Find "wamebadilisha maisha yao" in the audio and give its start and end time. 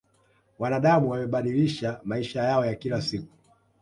1.07-2.65